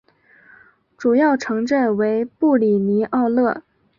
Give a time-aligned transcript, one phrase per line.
[0.97, 3.61] 主要城镇为布里尼奥勒。